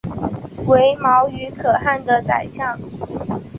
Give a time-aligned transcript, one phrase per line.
[0.65, 2.75] 为牟羽可汗的宰相。